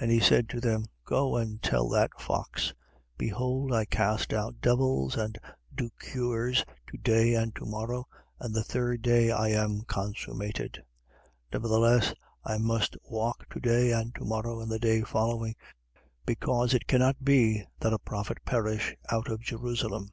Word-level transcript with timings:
And 0.00 0.10
he 0.10 0.18
said 0.18 0.48
to 0.48 0.60
them: 0.60 0.86
Go 1.04 1.36
and 1.36 1.62
tell 1.62 1.88
that 1.90 2.10
fox: 2.20 2.74
Behold, 3.16 3.72
I 3.72 3.84
cast 3.84 4.32
out 4.32 4.60
devils 4.60 5.14
and 5.16 5.38
do 5.72 5.88
cures, 6.00 6.64
to 6.88 6.98
day 6.98 7.34
and 7.34 7.54
to 7.54 7.64
morrow, 7.64 8.08
and 8.40 8.52
the 8.52 8.64
third 8.64 9.02
day 9.02 9.30
I 9.30 9.50
am 9.50 9.82
consummated. 9.82 10.82
13:33. 11.52 11.52
Nevertheless, 11.52 12.14
I 12.44 12.58
must 12.58 12.96
walk 13.04 13.48
to 13.50 13.60
day 13.60 13.92
and 13.92 14.12
to 14.16 14.24
morrow 14.24 14.58
and 14.58 14.68
the 14.68 14.80
day 14.80 15.02
following, 15.02 15.54
because 16.26 16.74
it 16.74 16.88
cannot 16.88 17.22
be 17.24 17.62
that 17.78 17.92
a 17.92 18.00
prophet 18.00 18.38
perish, 18.44 18.96
out 19.12 19.28
of 19.30 19.38
Jerusalem. 19.42 20.10